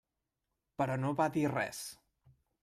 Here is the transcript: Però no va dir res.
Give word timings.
Però 0.81 0.95
no 1.01 1.11
va 1.19 1.27
dir 1.37 1.45
res. 1.53 1.85